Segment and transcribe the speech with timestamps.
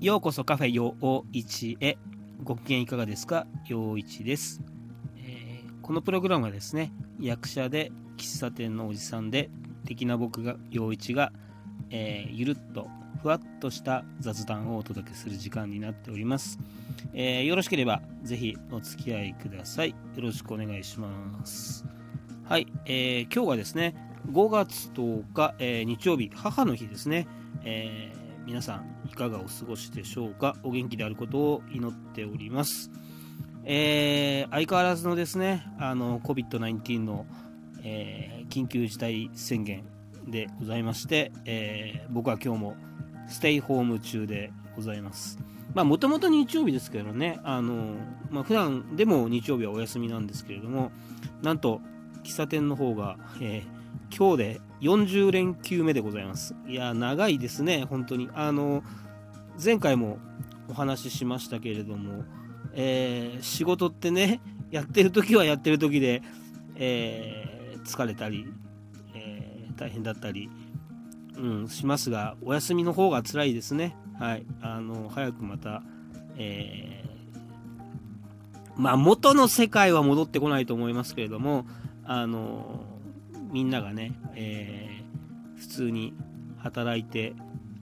[0.00, 1.96] ようこそカフェよういちへ。
[2.42, 3.46] ご機嫌いかがですか？
[3.68, 4.60] よういちです、
[5.16, 9.50] えーこのプログラムはですね役者で喫茶店のおじさんで
[9.84, 11.32] 的な僕がよういちが、
[11.90, 12.88] えーゆるっと
[13.22, 16.58] ふわっとした雑談をお届けする時間になっております、
[17.14, 19.90] えーよろしければぜひお付き合いください。
[19.90, 21.86] よろしくお願いします。
[22.44, 23.94] はい、えー今日はですね
[24.30, 27.26] 5月10日、えー日曜日母の日ですね、
[27.64, 30.56] えー皆さんいかがお過ごしでしょうか？
[30.62, 32.90] お元気であることを祈っております、
[33.64, 37.26] えー相変わらずのですねあの COVID-19 の、
[37.82, 39.84] えー緊急事態宣言
[40.28, 42.76] でございまして、えー僕は今日も
[43.28, 45.38] ステイホーム中でございます。
[45.74, 47.94] まあもともと日曜日ですけどねあの、
[48.30, 50.92] まあ、普段でも日曜日はお休みなんですけれども
[51.42, 51.80] なんと
[52.22, 53.73] 喫茶店の方が、えー
[54.16, 56.54] 今日で40連休目でございます。
[56.68, 58.30] いや長いですね本当に。
[58.32, 58.84] あの
[59.62, 60.18] 前回も
[60.68, 62.22] お話ししましたけれども、
[62.74, 64.40] えー仕事ってね
[64.70, 66.22] やってる時はやってる時で、
[66.76, 68.46] えー疲れたり、
[69.14, 70.48] えー大変だったり、
[71.36, 73.96] うん、しますがお休みの方が辛いですね。
[74.20, 74.46] はい。
[74.62, 75.82] あの早くまた、
[76.36, 81.64] えーまあ元の世界は戻ってこないと思いますけれども
[82.04, 82.93] あの
[83.54, 85.04] みんながね、えー
[85.56, 86.12] 普通に
[86.58, 87.32] 働いて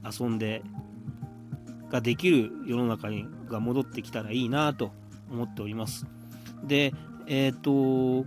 [0.05, 0.63] 遊んで
[1.91, 4.93] ができる世の中にが戻ってきたらいいなと
[5.31, 6.07] 思っております。
[6.63, 6.93] で
[7.27, 8.27] えっ、と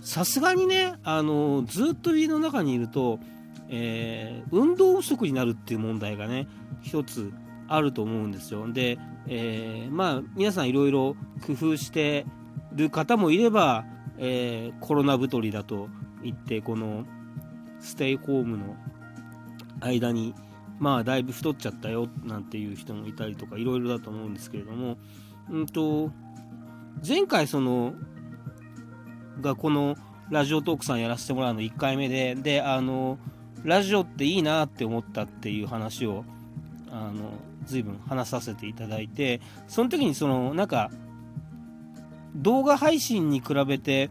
[0.00, 3.20] さすがにねあのずっと家の中にいると、
[3.68, 6.48] えー運動不足になるっていう問題がね
[6.80, 7.30] 一つ
[7.68, 8.66] あると思うんですよ。
[8.72, 12.24] で、えーまあ皆さんいろいろ工夫して
[12.72, 13.84] る方もいれば、
[14.16, 15.88] えーコロナ太りだと
[16.22, 17.04] 言ってこの
[17.80, 18.76] ステイホームの
[19.80, 20.34] 間に
[20.78, 24.98] まあだいぶ太っちゃったよなんていう人もいたりとかいろいろだと思うんですけれども
[25.50, 26.10] うんと
[27.06, 27.94] 前回その
[29.40, 29.96] がこの
[30.30, 33.18] ラジオトークさんやらせてもらうの1回目でであの
[33.62, 36.24] ラジオっていいなって思ったっていう話を
[36.90, 37.32] あの
[37.64, 40.90] 随分話させていただいてその時にそのなんか
[42.34, 44.10] 動画配信に比べて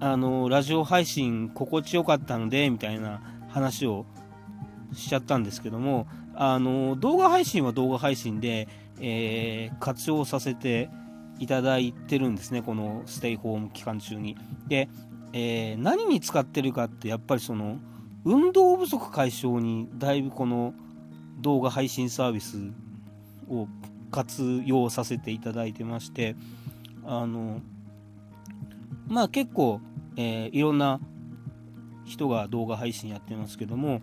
[0.00, 4.04] あのラジオ配信心地よかったのでみたいな話を
[4.94, 8.68] しちゃったんですけどもあの動画配信は動画配信で、
[9.00, 10.90] えー活用させて
[11.38, 14.36] いただいてるんですねこのステイホーム期間中に。
[14.68, 14.88] で、
[15.32, 17.78] えー何に使ってるかってやっぱりその
[18.24, 20.74] 運動不足解消にだいぶこの
[21.40, 22.58] 動画配信サービス
[23.48, 23.68] を
[24.10, 26.36] 活用させていただいてまして
[27.04, 27.60] あの
[29.06, 29.80] まあ結構、
[30.16, 31.00] えーいろんな
[32.04, 34.00] 人が動画配信やってますけども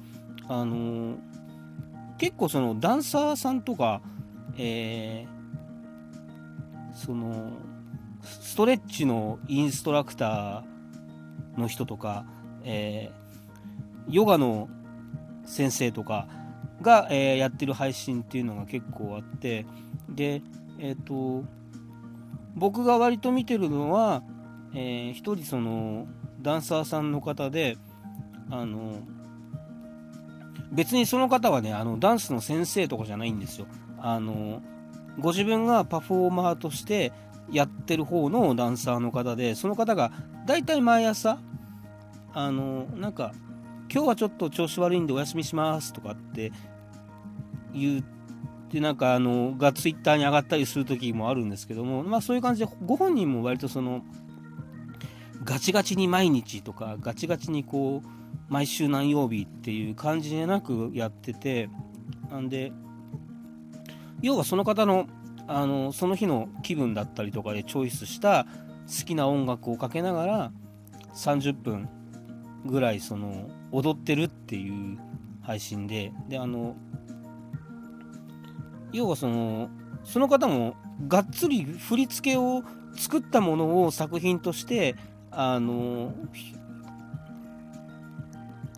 [0.49, 1.15] あの
[2.17, 4.01] 結構そのダンサーさんとか、
[4.57, 5.33] えー
[6.95, 7.51] その
[8.21, 12.25] ストレッチのインストラクターの人とか、
[12.63, 14.69] えーヨガの
[15.45, 16.27] 先生とか
[16.81, 19.65] が、えーやってる配信っていうのが結構あって
[20.09, 20.41] で
[20.79, 21.43] えっ、と
[22.55, 24.21] 僕が割と見てるのは、
[24.73, 26.07] えー一人その
[26.41, 27.78] ダンサーさんの方で
[28.50, 29.00] あの
[30.72, 33.67] 別にその方はねあのダンスの先生とかじゃないんですよ。
[34.00, 34.62] あの
[35.19, 37.12] ご自分がパフォーマーとして
[37.51, 40.12] やってる方のダンサーの方でその方が
[40.45, 41.38] だいたい毎朝
[42.33, 43.33] あのなんか
[43.94, 46.51] 今日はちょっと調子悪いんでお休みしますとかって
[47.73, 48.03] 言っ
[48.69, 54.03] てなんかあのがツイッターに上がったりする時もあるんですけどもまあそういう感じでご本人も割とその
[55.43, 58.07] ガチガチに毎日とかガチガチにこう
[58.49, 61.69] 毎週何曜日っていう感じじゃなくやってて
[62.29, 62.71] なんで
[64.21, 65.07] 要はその方の
[65.45, 68.45] あのその日の気分だったりとかでチョイスした
[68.87, 70.51] 好きな音楽をかけながら
[71.13, 71.89] 30分
[72.65, 74.97] ぐらいその踊ってるっていう
[75.41, 76.77] 配信でであの
[78.94, 79.69] 要はその
[80.06, 80.75] その方も
[81.07, 82.63] がっつり振り付けを
[82.95, 84.95] 作ったものを作品として
[85.35, 86.13] あの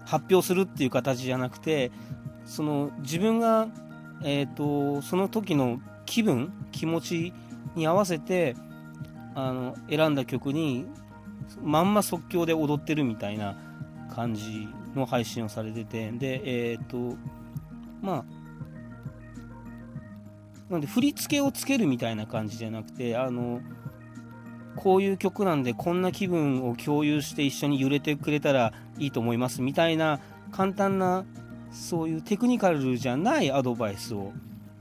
[0.06, 1.92] 発表するっていう形じゃなくて
[2.46, 3.68] その自分が、
[4.24, 7.34] えー、とその時の気分気持ち
[7.76, 8.56] に合わせて
[9.34, 10.86] あの選んだ曲に
[11.62, 13.58] まんま即興で踊ってるみたいな
[14.14, 17.16] 感じの配信をされててでえっ、と
[18.02, 18.26] まあ
[20.70, 23.62] なんで振り付けをつけるみたいな感じじゃなくてあの
[24.76, 30.20] こういう曲なんでこんな気分を共有して一緒に揺れてくれたらいいと思いますみたいな
[30.52, 31.26] 簡単な
[31.72, 34.34] そういうテクニカルじゃないアドバイスを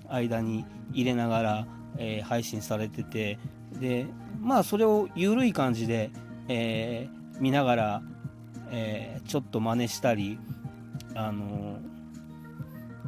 [0.09, 1.67] 間に入れながら、
[1.99, 3.39] えー、配信されてて
[3.81, 4.07] で
[4.41, 6.11] まあそれを緩い感じで、
[6.49, 8.03] えー、見ながら、
[8.71, 10.39] えー、ちょっと真似したり
[11.15, 11.79] あの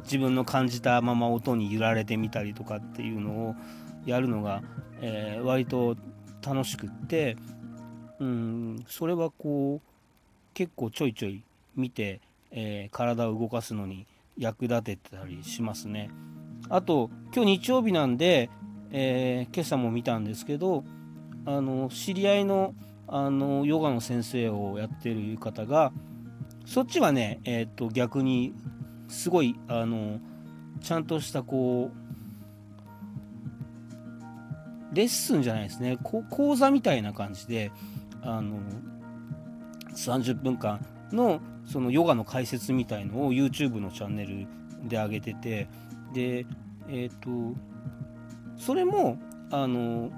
[0.03, 3.55] 自分の感じたまま音に揺られてみたりとかっていうのを
[4.05, 4.63] やるのが、
[5.01, 5.97] えー、割と
[6.47, 7.35] 楽しくって
[8.19, 9.89] うんそれはこう
[10.53, 11.43] 結構ちょいちょい
[11.75, 12.21] 見て、
[12.51, 14.07] えー、体を動かすのに
[14.37, 16.09] 役立てたりしますね。
[16.69, 18.49] あと今日日曜日なんで、
[18.91, 20.83] えー、今朝も見たんですけど
[21.45, 22.73] あの知り合いの
[23.07, 25.91] あのヨガの先生をやってる方が
[26.65, 28.53] そっちはね、えー、と逆に
[29.07, 30.19] すごいあの
[30.81, 32.06] ちゃんとしたこう
[34.93, 35.97] レッスンじゃないですね。
[36.01, 37.71] 講座みたいな感じで
[38.21, 38.59] あの
[39.95, 44.47] 30分間のそのヨガの解説みたいのを YouTube のチャンネル
[44.83, 45.67] で上げてて
[46.13, 46.45] で
[46.87, 47.57] えっ、ー、と
[48.57, 49.17] それも
[49.51, 50.11] あの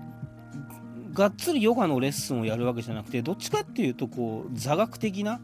[1.14, 5.40] がっつりヨガのレッスンをやるわけじゃなくてどっちかっていうとこう座学的な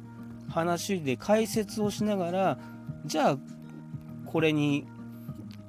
[0.50, 2.60] 話で解説をしながら
[3.06, 3.38] じゃあ
[4.26, 4.86] これに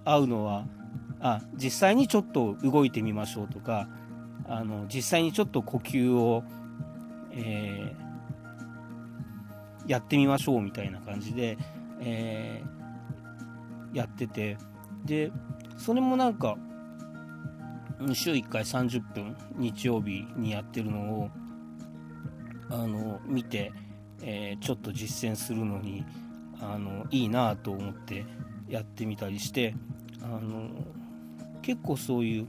[0.05, 0.67] 合うのは
[1.21, 3.89] あ実際にちょっと動いてみましょうとか
[4.49, 6.45] あの実際にちょっと呼吸を、
[7.33, 11.59] えー、やってみましょうみたいな感じで、
[12.01, 14.59] えー、やってて
[15.05, 15.33] で
[15.79, 16.57] それもなんか
[18.13, 21.31] 週1回30分日曜日にやってるのを
[22.69, 23.73] あの見て、
[24.23, 26.05] えー、ちょっと実践するのに
[26.61, 28.27] あのいいなと思って
[28.69, 29.75] やってみたりして
[30.23, 30.69] あの
[31.67, 32.47] 結構そういう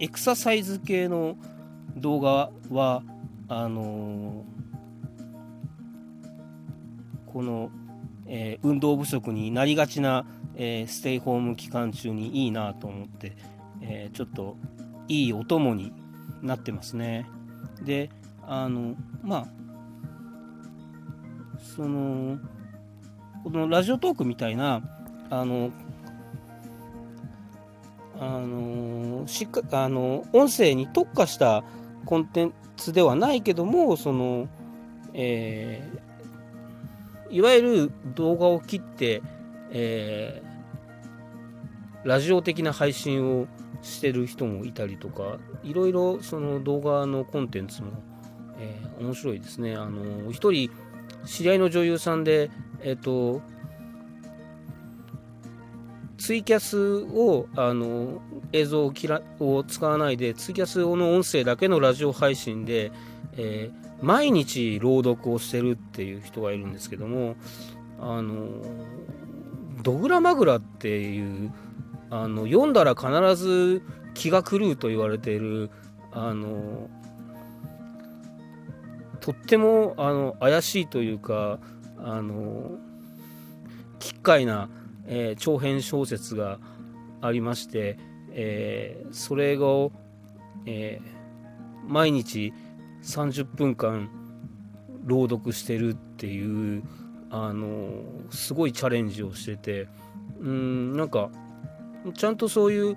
[0.00, 1.36] エクササイズ系の
[1.96, 3.04] 動画は
[3.46, 4.44] あの
[7.26, 7.70] この、
[8.26, 10.26] えー、運動不足になりがちな、
[10.56, 13.36] えー、ステイホーム期間中にいいなと思って、
[13.80, 14.56] えー、ちょっと
[15.06, 15.92] いいお供に
[16.42, 17.24] なってますね。
[17.84, 18.10] で
[18.48, 19.46] あのまあ
[21.76, 22.40] その
[23.44, 24.82] このラジオトークみたいな
[25.30, 25.70] あの
[28.36, 31.64] あのしっかあの音声に特化した
[32.04, 34.48] コンテンツではないけどもその、
[35.12, 39.22] えー、いわゆる動画を切って、
[39.70, 43.46] えー、ラジオ的な配信を
[43.82, 47.90] してる人もいたりとかいろいろその動画のコンテンツも、
[48.58, 49.74] えー、面白いですね。
[49.74, 50.70] あの一人
[51.26, 52.50] 知り合いの女優さんで、
[52.82, 53.42] えっ、と、
[56.30, 58.22] ツイキャスをあの
[58.52, 58.92] 映像を
[59.40, 62.92] を使わないでツイキャスの音声だけのラジオ配信で、
[63.36, 67.34] えー、毎日朗読をしてるっていう人がいるんですけども
[67.98, 68.46] あの
[69.82, 71.52] ドグラマグラっていう
[72.10, 73.82] あの読んだら必ず
[74.14, 75.68] 気が狂うと言われている
[76.12, 76.88] あの
[79.18, 81.58] とってもあの怪しいというか
[81.98, 82.70] あの
[83.98, 84.70] 奇怪な、
[85.12, 86.58] えー、長編小説が
[87.20, 87.98] ありまして、
[88.30, 89.92] えー、それを、
[90.66, 92.54] えー、毎日
[93.02, 94.08] 30分間
[95.04, 96.84] 朗読してるっていう
[97.30, 99.88] あのすごいチャレンジをしてて
[100.40, 101.30] うんなんか
[102.14, 102.96] ちゃんとそういう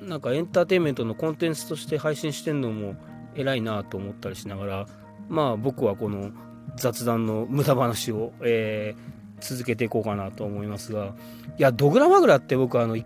[0.00, 2.94] なんかエンターテインメントのコンテンツとして配信してんのも
[3.34, 4.86] 偉いなと思ったりしながら
[5.28, 6.30] まあ僕はこの
[6.76, 11.14] 雑談の無駄話を、えー、続けていこうかなと思いますが
[11.58, 13.04] いやドグラマグラって僕あのえっ、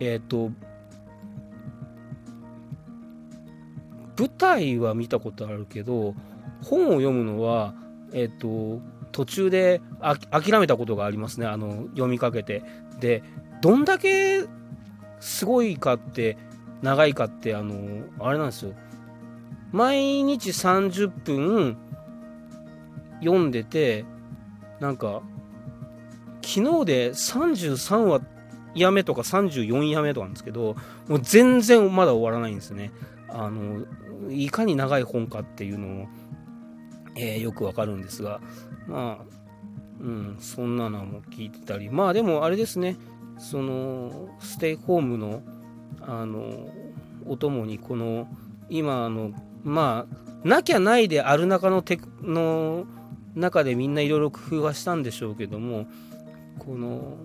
[0.00, 0.50] ー、と
[4.18, 6.14] 舞台は見たことあるけど
[6.62, 7.74] 本を読むのは
[8.12, 9.80] えっ、ー、と途中で
[10.30, 11.46] 諦めたことがありますね。
[11.46, 12.62] あの読みかけて。
[13.00, 13.22] で
[13.62, 14.44] どんだけ
[15.20, 16.36] すごいかって
[16.82, 18.74] 長いかってあのあれなんですよ。
[19.72, 21.76] 毎日30分
[23.20, 24.04] 読んでて
[24.80, 25.22] なんか
[26.48, 28.22] 昨日で33話
[28.74, 30.76] や目とか34や目とかなんですけど
[31.06, 32.90] もう全然まだ終わらないんですね。
[33.28, 33.84] あの
[34.30, 36.08] いかに長い本かっていうのも、
[37.14, 38.40] えー、よくわかるんですが
[38.86, 39.24] まあ
[40.00, 41.90] うんそんなのも聞いてたり。
[41.90, 42.96] まあでもあれですね。
[43.38, 45.42] そのステイホームの
[46.00, 46.70] あの
[47.26, 48.26] お供にこの
[48.70, 49.32] 今の
[49.64, 52.86] まあなきゃないである中のテの
[53.34, 55.86] 中でみんないろいろ工夫はしたんでしょうけども
[56.58, 57.16] この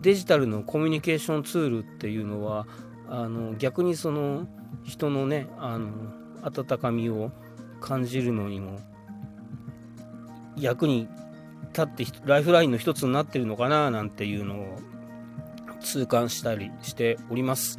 [0.00, 2.66] デジタルのコミュニケーションツールっていうのは
[3.08, 4.46] あの逆にその
[4.82, 5.90] 人のねあの
[6.42, 7.30] 温かみを
[7.80, 8.78] 感じるのにも
[10.56, 11.08] 役に
[11.72, 14.78] たってライフラインの一つになってるのかななんていうのを
[15.80, 17.78] 痛感したりしております。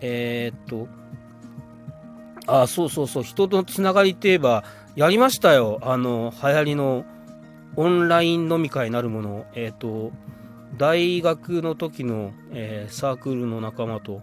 [0.00, 0.88] えー、っと、
[2.46, 4.64] あ、そうそうそう、人とつながりって言えば、
[4.96, 5.78] やりましたよ。
[5.82, 7.04] あの、流行りの
[7.76, 9.46] オンライン飲み会なるもの。
[9.54, 10.12] えー、と、
[10.76, 14.22] 大学の時の、えー、サークルの仲間と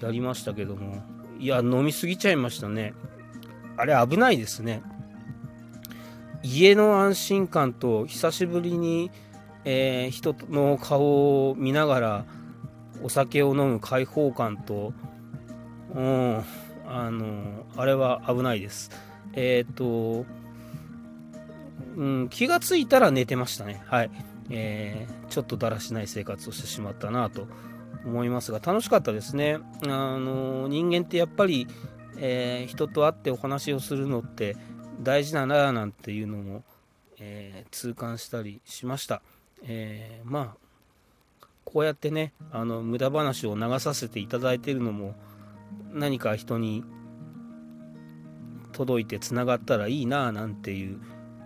[0.00, 1.02] やりましたけども、
[1.38, 2.94] いや、飲みすぎちゃいましたね。
[3.76, 4.82] あれ危ないですね。
[6.42, 9.10] 家の安心感と久しぶりに、
[9.64, 12.24] えー、人の顔を見ながら
[13.02, 14.92] お酒を飲む開放感と、
[15.94, 16.44] うん、
[16.86, 18.90] あのあれは危ないです。
[19.34, 20.26] えっ、ー、と、
[22.00, 23.82] うん、気がついたら寝てましたね。
[23.86, 24.10] はい。
[24.48, 27.46] えー、ちょっとだらしない生活をしてしまったなと
[28.06, 29.58] 思いますが、楽しかったですね。
[29.84, 31.68] あの人間ってやっぱり、
[32.16, 34.56] えー、人と会ってお話をするのって
[35.02, 36.64] 大事だななんていうのも、
[37.18, 39.20] え、痛感したりしました。
[39.62, 40.70] え、まあ
[41.66, 45.14] こうやってねあの無駄話を流させていただいてるのも
[45.92, 46.82] 何か人に
[48.72, 50.98] 届いてつながったらいいななんていう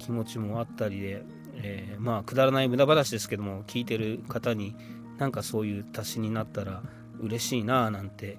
[0.04, 1.25] 気持ちもあったりで、
[1.56, 4.76] えー、まあくだらない無駄話ですけども聞いてる方に
[5.18, 6.82] なんかそういう足しになったら
[7.20, 8.37] 嬉しいなあなんて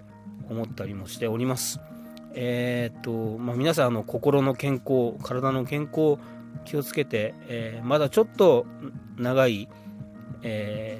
[0.50, 1.80] 思ったりもしております。
[2.38, 6.18] えー、っと、まあ、皆さんの心の健康、体の健康
[6.66, 8.66] 気をつけて、えー、まだちょっと
[9.18, 9.70] 長い、
[10.44, 11.00] え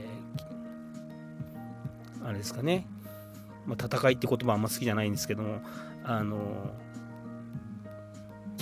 [2.22, 2.88] ー、あれですかね、
[3.66, 5.60] まあ、戦いって言葉あんま好きじゃないんですけども、
[6.06, 6.72] あの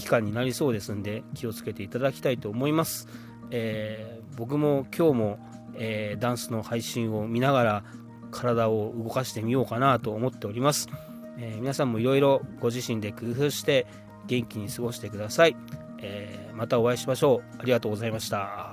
[0.04, 3.08] 期間になりそうですんで気をつけていただきたいと思います。
[3.52, 5.40] えー、僕も今日も、
[5.76, 7.84] えー、ダンスの配信を見ながら
[8.32, 10.90] 体を動かしてみようかなと思っております。
[11.38, 13.88] えー、皆さんもいろいろご自身で工夫して
[14.28, 15.56] 元気に過ごしてください、
[16.00, 18.73] えー、またお会いしましょうありがとうございました